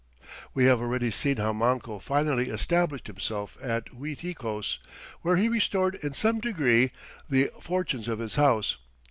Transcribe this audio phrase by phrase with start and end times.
[0.55, 4.79] We have already seen how Manco finally established himself at Uiticos,
[5.21, 6.89] where he restored in some degree
[7.29, 8.77] the fortunes of his house.